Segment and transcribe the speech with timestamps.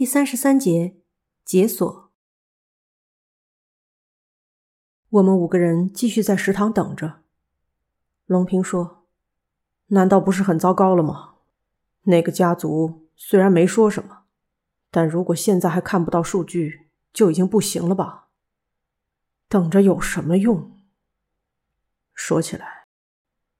[0.00, 0.96] 第三十三节
[1.44, 2.10] 解锁。
[5.10, 7.20] 我们五个人继续在食堂等着。
[8.24, 9.04] 龙平说
[9.88, 11.34] ：“难道不是很糟糕了吗？
[12.04, 14.22] 那个家族虽然没说什么，
[14.90, 18.28] 但如果现在还看不到数据，就已经不行了吧？
[19.50, 20.80] 等着有什么用？
[22.14, 22.86] 说起来，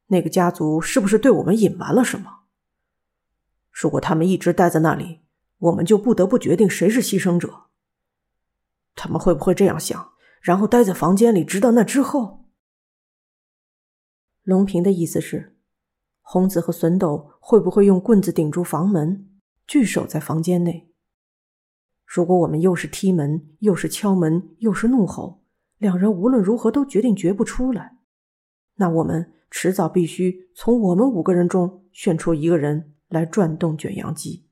[0.06, 2.44] 那个家族是不是对我们隐瞒了什么？
[3.70, 5.20] 如果他们一直待在那里……”
[5.60, 7.66] 我们就不得不决定谁是牺牲者。
[8.94, 10.12] 他们会不会这样想，
[10.42, 12.44] 然后待在房间里，直到那之后？
[14.42, 15.56] 龙平的意思是，
[16.20, 19.30] 红子和笋斗会不会用棍子顶住房门，
[19.66, 20.90] 据守在房间内？
[22.04, 25.44] 如果我们又是踢门，又是敲门，又是怒吼，
[25.78, 27.98] 两人无论如何都决定绝不出来，
[28.76, 34.49] 那我们迟早必须从我们五个人中选出一个人来转动卷扬机。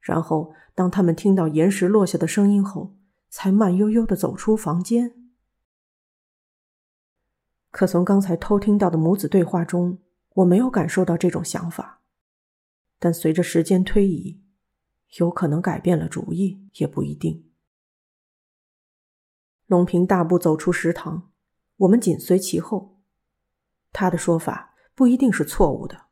[0.00, 2.96] 然后，当他们听到岩石落下的声音后，
[3.28, 5.14] 才慢悠悠的走出房间。
[7.70, 9.98] 可从刚才偷听到的母子对话中，
[10.34, 12.00] 我没有感受到这种想法。
[12.98, 14.42] 但随着时间推移，
[15.18, 17.48] 有可能改变了主意，也不一定。
[19.66, 21.30] 龙平大步走出食堂，
[21.76, 22.98] 我们紧随其后。
[23.92, 26.09] 他的说法不一定是错误的。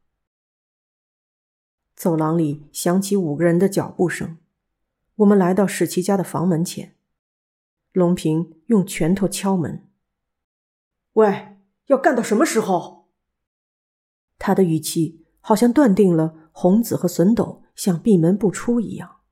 [1.98, 4.38] 走廊里响起五个人的脚步声，
[5.16, 6.94] 我们来到史奇家的房门前。
[7.90, 9.90] 龙平用拳头敲门
[11.14, 13.08] ：“喂，要干到什么时候？”
[14.38, 19.22] 他的语气好像断定了红子和笋斗想闭门不出一样，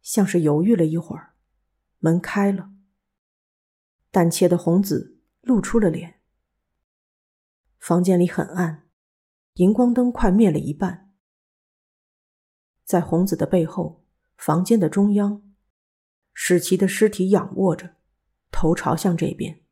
[0.00, 1.34] 像是犹豫了一会儿，
[1.98, 2.70] 门开了。
[4.10, 6.22] 胆怯的红子露出了脸。
[7.78, 8.87] 房间里很暗。
[9.58, 11.10] 荧光灯快灭了一半，
[12.84, 14.04] 在红子的背后，
[14.36, 15.42] 房间的中央，
[16.32, 17.96] 史奇的尸体仰卧着，
[18.52, 19.62] 头朝向这边。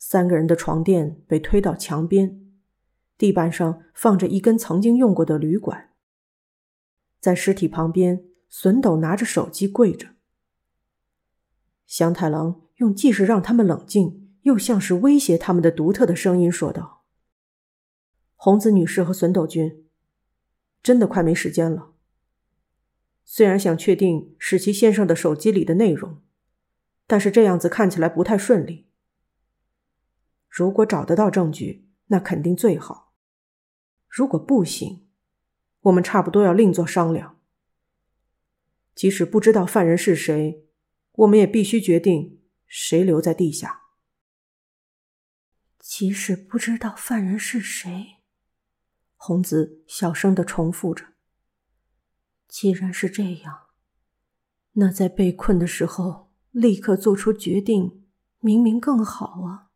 [0.00, 2.40] 三个人的床垫被推到墙边，
[3.16, 5.90] 地板上放着一根曾经用过的铝管。
[7.20, 10.08] 在尸体旁边，笋斗拿着手机跪着。
[11.86, 16.97] 祥太郎用既是让他们冷静，又像是威胁他们的独特的声音说道。
[18.40, 19.84] 红子女士和笋斗君，
[20.80, 21.92] 真的快没时间了。
[23.24, 26.22] 虽然想确定史奇先生的手机里的内容，
[27.08, 28.86] 但是这样子看起来不太顺利。
[30.48, 33.12] 如果找得到证据，那肯定最好；
[34.08, 35.08] 如果不行，
[35.80, 37.40] 我们差不多要另作商量。
[38.94, 40.64] 即使不知道犯人是谁，
[41.10, 43.82] 我们也必须决定谁留在地下。
[45.80, 48.17] 即使不知道犯人是谁。
[49.20, 51.04] 红子小声的重复着
[52.48, 53.66] ：“既然是这样，
[54.72, 58.06] 那在被困的时候立刻做出决定，
[58.38, 59.68] 明明更好啊。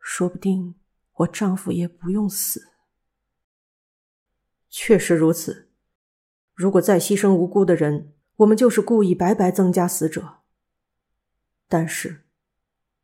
[0.00, 0.74] 说不定
[1.12, 2.72] 我丈夫也不用死。”
[4.68, 5.70] 确实如此。
[6.54, 10.38] 如果再牺牲无辜的人，我们就是故意白白增加死者。
[11.68, 12.24] 但是，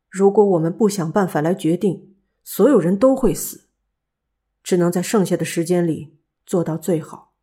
[0.08, 3.69] 如果我们不想办法来决定，所有人都会死。
[4.62, 7.34] 只能在剩下的时间里做到最好。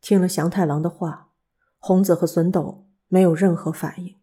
[0.00, 1.32] 听了祥太郎的话，
[1.78, 4.16] 红子和笋斗没有任何反应。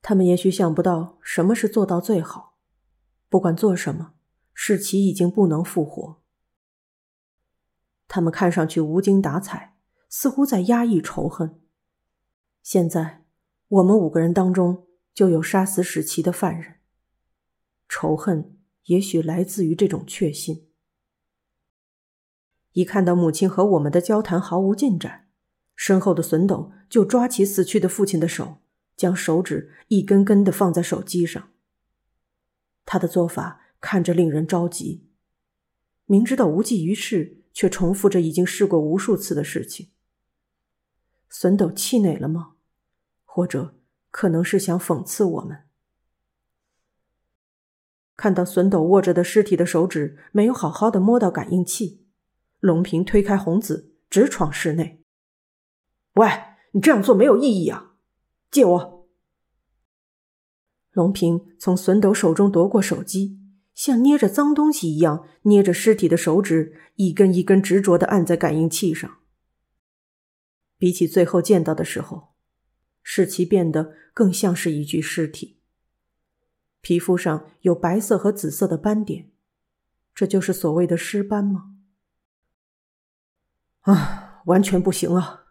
[0.00, 2.58] 他们也许想不到什么是做到最好。
[3.28, 4.14] 不管做什么，
[4.52, 6.22] 世奇已经不能复活。
[8.06, 9.76] 他们看上去无精打采，
[10.08, 11.60] 似乎在压抑仇恨。
[12.62, 13.24] 现在，
[13.66, 16.76] 我们五个人当中就有杀死史奇的犯人。
[17.88, 18.60] 仇恨。
[18.84, 20.68] 也许来自于这种确信。
[22.72, 25.28] 一看到母亲和我们的交谈毫无进展，
[25.76, 28.58] 身后的笋斗就抓起死去的父亲的手，
[28.96, 31.50] 将手指一根根的放在手机上。
[32.84, 35.06] 他的做法看着令人着急，
[36.06, 39.90] 明知道无济于事，却重复着已经试过无数次的事情。
[41.28, 42.54] 笋斗气馁了吗？
[43.24, 43.80] 或者
[44.10, 45.64] 可能是想讽刺我们？
[48.16, 52.04] 看到笋斗握着的尸体的手指没有好好的摸到感应器，
[52.60, 55.02] 龙平推开红子，直闯室内。
[56.14, 56.28] 喂，
[56.72, 57.94] 你这样做没有意义啊！
[58.50, 59.08] 借我。
[60.92, 63.40] 龙平从笋斗手中夺过手机，
[63.74, 69.18] 像捏着脏东西一样捏着尸体的手指，一根一根执着的按在感应器上。
[70.78, 72.34] 比起最后见到的时候，
[73.02, 75.53] 使其变得更像是一具尸体。
[76.84, 79.30] 皮肤上有白色和紫色的斑点，
[80.14, 81.76] 这就是所谓的尸斑吗？
[83.80, 85.46] 啊，完全不行啊！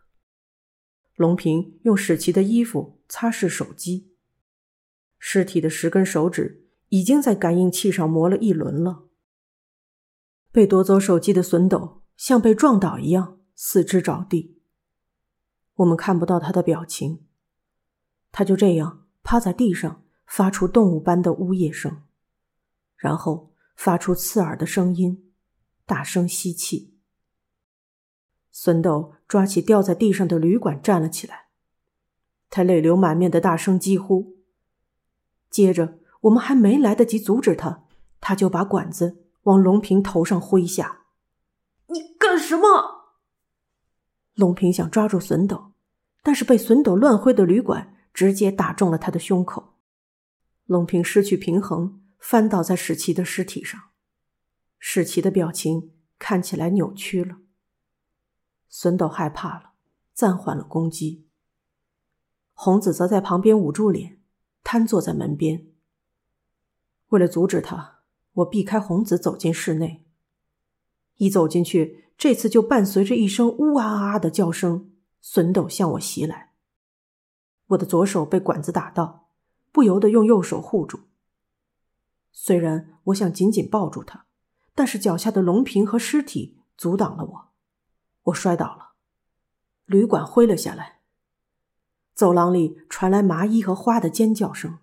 [1.15, 4.13] 龙平用史奇的衣服擦拭手机，
[5.17, 9.05] 尸体的十根手指已经在感应器上磨了一轮了。
[10.51, 14.61] 被夺走手机的孙斗像被撞倒一样四肢着地，
[15.77, 17.25] 我们看不到他的表情，
[18.31, 20.02] 他就这样趴在地上，
[20.35, 22.01] 发出动物般的呜咽声，
[22.97, 25.31] 然后发出刺耳的声音，
[25.85, 26.97] 大声吸气。
[28.51, 31.49] 孙斗抓起掉在地上的旅馆，站了起来。
[32.49, 34.37] 他泪流满面的大声疾呼。
[35.51, 37.83] 接着，我们还没来得及阻止他，
[38.19, 41.03] 他就把管子往龙平头上挥下。
[41.93, 43.13] “你干什么？”
[44.33, 45.73] 龙平想抓住孙斗，
[46.23, 49.72] 但是被孙斗乱挥的旅馆直接打中了他的胸口。
[50.65, 53.81] 龙平失去平衡，翻倒在史奇的尸体上。
[54.79, 57.37] 史奇的表情看起来扭曲了。
[58.69, 59.73] 孙斗害怕了，
[60.13, 61.27] 暂缓了攻击。
[62.53, 64.21] 红子则在旁边捂住脸，
[64.63, 65.67] 瘫坐在门边。
[67.09, 67.99] 为了阻止他，
[68.33, 70.05] 我避开红子，走进室内。
[71.17, 76.53] 一走进去，这次就伴随着一声呜啊啊的叫声，孙斗向我袭来。
[77.67, 79.22] 我的左手被管子打到，
[79.73, 81.01] 不由得用右手护住。
[82.31, 84.25] 虽然我想紧紧抱住他，
[84.73, 87.51] 但是脚下的龙瓶和尸体阻挡了我。
[88.25, 88.93] 我摔倒了，
[89.85, 91.01] 旅馆灰了下来。
[92.13, 94.77] 走廊里传来麻衣和花的尖叫声，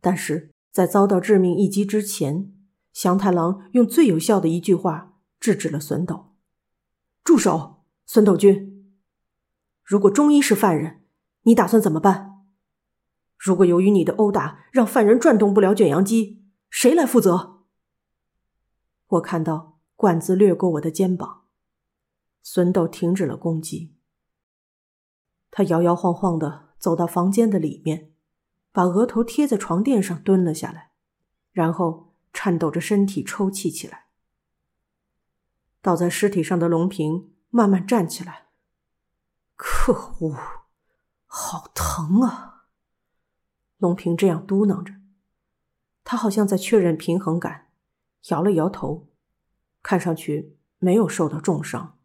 [0.00, 2.52] 但是在遭到致命一击之前，
[2.92, 6.34] 祥太郎用最有效的一句话制止了孙斗
[7.24, 8.94] ：“住手，孙斗君！
[9.82, 11.02] 如果中医是犯人，
[11.42, 12.35] 你打算怎么办？
[13.36, 17.64] 如果由于你的殴打让犯人转动不了卷扬机，谁来负责？”
[19.08, 21.44] 我看到管子掠过我的肩膀。
[22.42, 23.96] 孙斗停止了攻击，
[25.50, 28.12] 他摇摇晃晃的走到房间的里面，
[28.70, 30.92] 把额头贴在床垫上蹲了下来，
[31.50, 34.06] 然后颤抖着身体抽泣起来。
[35.82, 38.46] 倒在尸体上的龙平慢慢站起来，
[39.56, 40.36] 可恶，
[41.26, 42.55] 好疼啊！
[43.86, 44.94] 龙平这样嘟囔着，
[46.02, 47.70] 他好像在确认平衡感，
[48.30, 49.08] 摇了摇头，
[49.80, 51.96] 看上去没有受到重伤。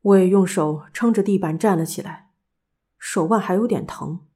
[0.00, 2.32] 我也用手撑着地板站了起来，
[2.98, 4.26] 手腕还有点疼，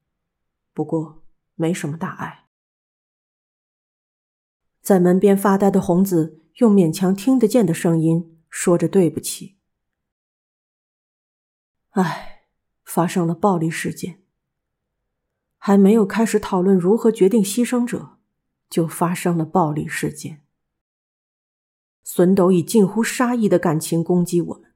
[0.73, 1.25] 不过
[1.57, 2.47] 没什么大碍。
[4.81, 9.59] 在门边发呆的红子用勉强听得见的声音说着：“对不起。”
[11.91, 12.45] 唉，
[12.85, 14.22] 发生了暴力事件，
[15.65, 18.17] 还没有开始讨论如何决定牺牲者，
[18.69, 20.43] 就发生了暴力事件。
[22.03, 24.73] 孙斗以近乎杀意的感情攻击我们。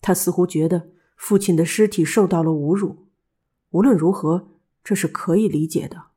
[0.00, 3.08] 他似乎觉得父亲的尸体受到了侮辱，
[3.70, 4.48] 无论如何，
[4.84, 6.10] 这是可以理解的。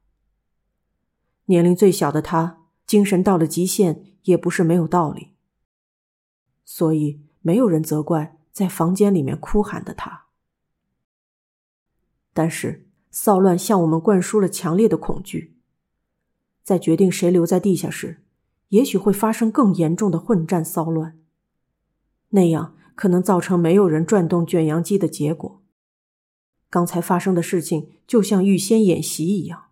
[1.46, 5.32] 年龄最小的他，精神到了极限，也不是没有道理。
[6.64, 10.28] 所以，没有人责怪在房间里面哭喊的他。
[12.32, 15.56] 但是，骚乱向我们灌输了强烈的恐惧，
[16.64, 18.24] 在决定谁留在地下时，
[18.70, 21.20] 也许会发生更严重的混战骚乱，
[22.30, 22.76] 那样。
[22.94, 25.64] 可能造成没有人转动卷扬机的结果。
[26.70, 29.70] 刚才发生的事情就像预先演习一样。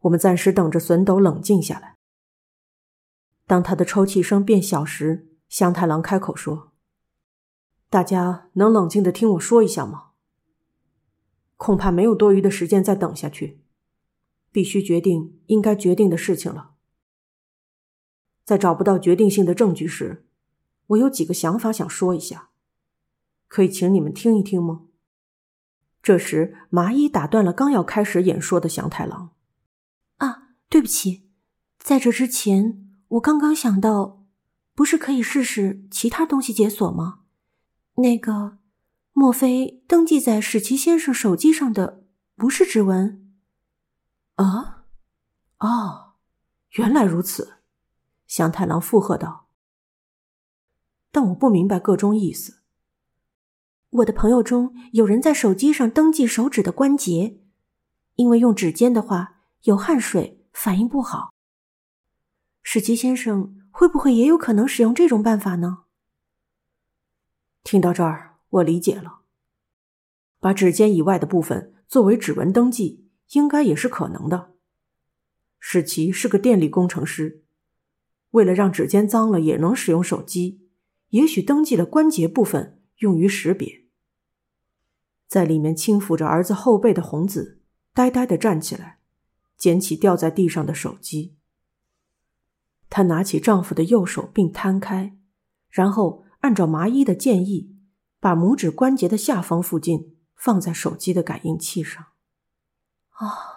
[0.00, 1.94] 我们暂时等着孙斗冷静下来。
[3.46, 6.72] 当他的抽泣声变小时，香太郎开口说
[7.88, 10.09] ：“大家能冷静的听我说一下吗？
[11.60, 13.60] 恐怕没有多余的时间再等下去，
[14.50, 16.70] 必须决定应该决定的事情了。
[18.46, 20.24] 在找不到决定性的证据时。”
[20.90, 22.48] 我有几个想法想说一下，
[23.46, 24.86] 可以请你们听一听吗？
[26.02, 29.30] 这时，麻衣打断了刚要开始演说的祥太郎。
[30.16, 31.28] 啊，对不起，
[31.78, 34.24] 在这之前，我刚刚想到，
[34.74, 37.20] 不是可以试试其他东西解锁吗？
[37.96, 38.58] 那个，
[39.12, 42.04] 莫非登记在史奇先生手机上的
[42.36, 43.34] 不是指纹？
[44.36, 44.84] 啊，
[45.58, 46.14] 哦，
[46.70, 47.58] 原来如此，
[48.26, 49.48] 祥太郎附和道。
[51.10, 52.62] 但我不明白个中意思。
[53.90, 57.40] 我的朋友中有人在手机上登记手指的关节，
[58.14, 61.34] 因为用指尖的话有汗水，反应不好。
[62.62, 65.84] 史奇先生会不会也有可能使用这种办法呢？
[67.64, 69.20] 听到这儿，我理解了。
[70.38, 74.52] 把指尖以外的部分作为指纹登记，应该也是可能的。
[75.58, 77.42] 史奇是个电力工程师，
[78.30, 80.66] 为了让指尖脏了也能使用手机。
[81.10, 83.84] 也许登记了关节部分，用于识别。
[85.26, 87.60] 在里面轻抚着儿子后背的红子，
[87.92, 89.00] 呆呆的站起来，
[89.56, 91.36] 捡起掉在地上的手机。
[92.88, 95.16] 她拿起丈夫的右手并摊开，
[95.68, 97.69] 然后按照麻衣的建议，
[98.20, 102.06] 把拇指关节的下方附近放在手机的感应器上。
[103.10, 103.56] 啊！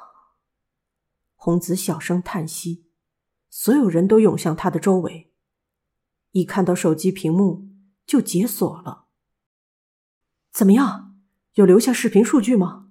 [1.36, 2.86] 红子小声叹息，
[3.50, 5.34] 所有人都涌向他的周围。
[6.32, 7.68] 一看到手机屏幕，
[8.06, 9.08] 就解锁了。
[10.52, 11.16] 怎么样？
[11.56, 12.90] 有留下视频数据吗？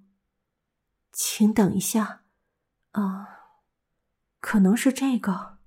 [1.12, 2.25] 请等一下。
[2.93, 3.57] 啊，
[4.38, 5.59] 可能是这个。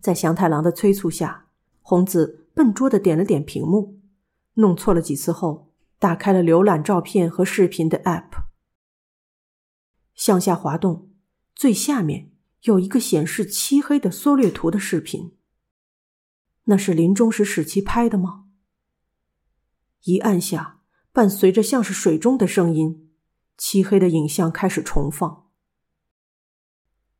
[0.00, 1.48] 在祥太郎的催促下，
[1.80, 3.97] 红子笨拙的点了点屏幕，
[4.58, 8.44] 弄错了几次后，打开了浏览照片和视频的 App，
[10.14, 11.10] 向下滑动，
[11.54, 12.30] 最下面
[12.62, 15.36] 有一个显示漆黑的缩略图的视频。
[16.64, 18.44] 那是临终时使其拍的吗？
[20.04, 20.80] 一按下，
[21.12, 23.10] 伴随着像是水中的声音，
[23.56, 25.48] 漆黑的影像开始重放。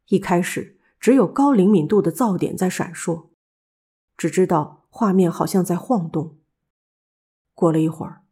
[0.07, 0.77] 一开始。
[1.01, 3.29] 只有高灵敏度的噪点在闪烁，
[4.17, 6.38] 只知道画面好像在晃动。
[7.59, 8.23] 过了一会儿，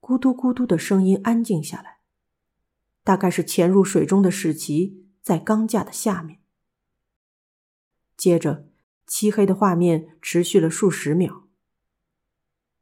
[0.00, 1.98] 咕嘟咕嘟的声音安静下来，
[3.02, 6.38] 大概是潜入水中的史奇在钢架的下面。
[8.16, 8.68] 接着，
[9.04, 11.48] 漆黑的画面持续了数十秒。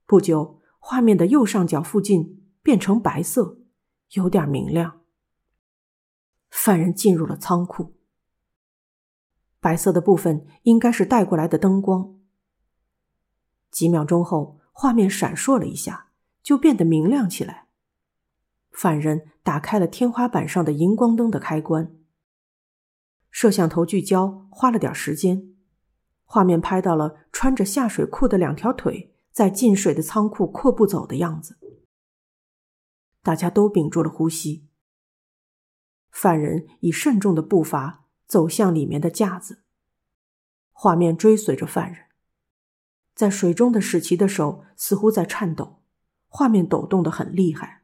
[0.05, 3.57] 不久，画面的右上角附近变成白色，
[4.11, 5.01] 有点明亮。
[6.51, 7.95] 犯人进入了仓库。
[9.59, 12.21] 白色的部分应该是带过来的灯光。
[13.71, 16.09] 几秒钟后，画面闪烁了一下，
[16.43, 17.69] 就变得明亮起来。
[18.73, 21.97] 犯人打开了天花板上的荧光灯的开关。
[23.31, 25.55] 摄像头聚焦花了点时间，
[26.25, 31.57] 画面拍到了穿着下水裤的两条腿在进水的仓库阔步走的样子。
[33.23, 34.67] 大家都屏住了呼吸。
[36.11, 38.03] 犯人以慎重的步伐。
[38.27, 39.65] 走向里面的架子，
[40.73, 42.04] 画面追随着犯人，
[43.15, 45.83] 在水中的史奇的手似乎在颤抖，
[46.27, 47.83] 画面抖动的很厉害。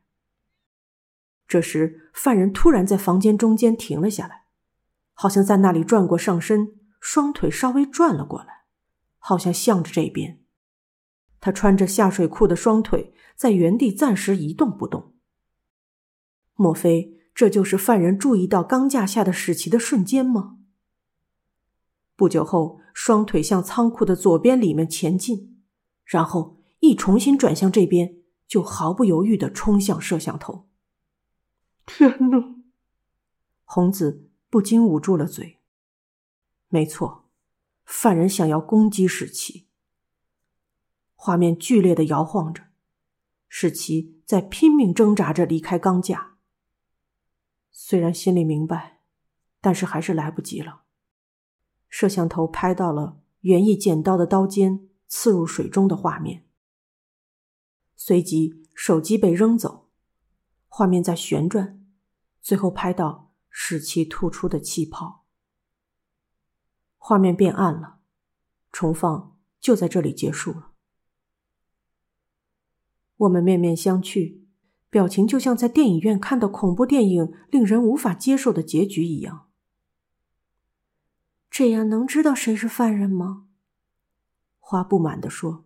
[1.46, 4.44] 这时，犯人突然在房间中间停了下来，
[5.14, 8.64] 好像在那里转过上身，双腿稍微转了过来，
[9.18, 10.40] 好像向着这边。
[11.40, 15.14] 他穿着下水裤的双腿在原地暂时一动不动。
[16.54, 17.16] 莫非？
[17.32, 20.58] 这就是犯人注意到钢架下的史奇的瞬间吗？
[22.20, 25.62] 不久后，双腿向仓库的左边里面前进，
[26.04, 30.68] 然后一重新转向这边，就毫不犹豫的冲向摄像头。
[31.86, 32.56] 天哪！
[33.64, 35.60] 红子不禁捂住了嘴。
[36.68, 37.30] 没错，
[37.86, 39.68] 犯人想要攻击史奇。
[41.14, 42.64] 画面剧烈的摇晃着，
[43.48, 46.36] 史奇在拼命挣扎着离开钢架。
[47.70, 49.00] 虽然心里明白，
[49.62, 50.82] 但是还是来不及了。
[51.90, 56.46] 摄像头拍到了园艺剪刀的刀尖刺入水中的画面，
[57.94, 59.90] 随即手机被扔走，
[60.66, 61.84] 画面在旋转，
[62.40, 65.26] 最后拍到使其吐出的气泡。
[66.96, 67.98] 画面变暗了，
[68.72, 70.70] 重放就在这里结束了。
[73.16, 74.40] 我们面面相觑。
[74.88, 79.49] 表情就像在电影院看到恐怖电影令人无法接受的结局一样。
[81.50, 83.46] 这样能知道谁是犯人吗？
[84.58, 85.64] 花不满地说：“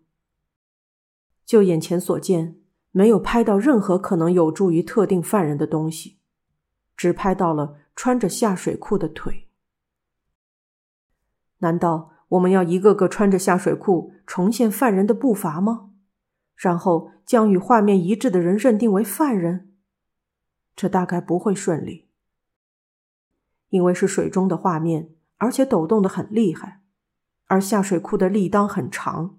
[1.45, 2.57] 就眼前所见，
[2.91, 6.19] 没有拍到任何可能有助于特定犯人的东西，
[6.97, 9.49] 只拍到了穿着下水裤的腿。
[11.59, 15.91] 难道我们要一个个穿着下水裤重现犯人的步伐吗？”
[16.57, 19.75] 然后将与画面一致的人认定为犯人，
[20.75, 22.09] 这大概不会顺利，
[23.71, 26.83] 因为是水中的画面，而且抖动的很厉害，
[27.47, 29.39] 而下水裤的立裆很长，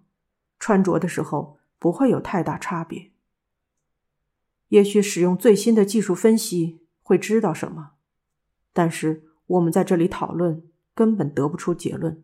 [0.59, 3.11] 穿着的时候不会有太大差别。
[4.69, 7.91] 也许使用最新的技术分析会知道什么，
[8.73, 12.23] 但是我们在这里讨论根本得不出结论。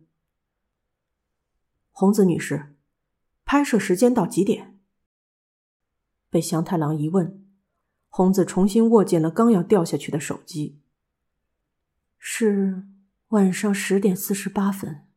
[1.92, 2.76] 红子女士，
[3.46, 4.80] 拍摄时间到几点？
[6.30, 7.46] 被祥太郎一问，
[8.10, 10.80] 红子重新握紧了刚要掉下去的手机。
[12.18, 12.88] 是
[13.32, 15.08] 晚上十点四十八分，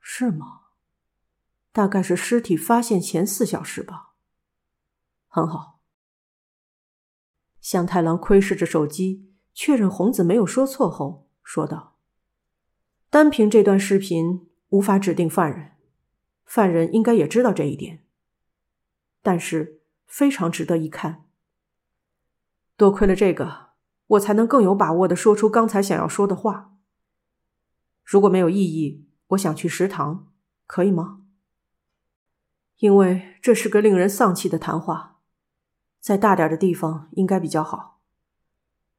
[0.00, 0.60] 是吗？
[1.70, 4.14] 大概是尸体发现前四小时吧。
[5.28, 5.80] 很好。
[7.60, 11.98] 向太郎窥视着手机，确认红子没有说错后，说道
[13.10, 15.72] ：“单凭这段视频，无法指定犯人，
[16.46, 18.06] 犯人应该也知道这一点。
[19.20, 21.26] 但是非常值得一看。
[22.78, 23.72] 多亏了这个，
[24.06, 26.70] 我才能更有把握的说出刚才想要说的话。
[28.04, 30.32] 如果没有异议，我想去食堂，
[30.66, 31.22] 可以吗？
[32.78, 35.20] 因为这是个令人丧气的谈话，
[36.00, 38.00] 在大点的地方应该比较好，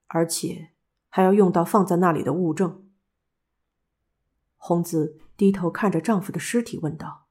[0.07, 0.71] 而且
[1.09, 2.87] 还要用到放在那里的物证。
[4.55, 7.27] 红子低头看着丈夫的尸体，问道：“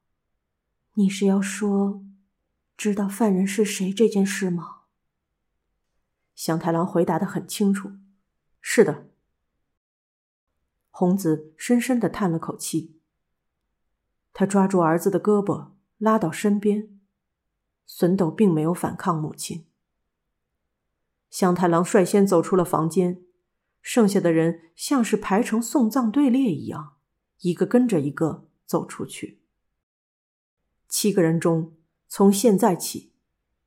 [0.94, 2.04] 你是要说，
[2.76, 4.82] 知道犯人是谁这件事吗？”
[6.36, 7.92] 香太郎回答的很清楚
[8.60, 9.08] ：“是的。”
[10.92, 13.00] 红子深深的叹了口气，
[14.32, 15.72] 他抓住儿子的胳膊。
[15.98, 16.98] 拉到身边，
[17.86, 19.66] 孙斗并没有反抗母亲。
[21.30, 23.22] 香太郎率先走出了房间，
[23.80, 26.96] 剩下的人像是排成送葬队列一样，
[27.42, 29.42] 一个跟着一个走出去。
[30.88, 31.76] 七个人中，
[32.08, 33.12] 从现在起，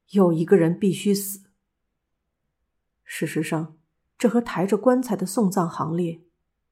[0.09, 1.45] 有一个人必须死。
[3.05, 3.77] 事实上，
[4.17, 6.24] 这和抬着棺材的送葬行列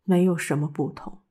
[0.04, 1.23] 没有什么不同。